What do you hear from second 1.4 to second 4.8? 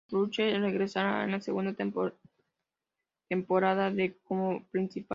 segunda temporada de como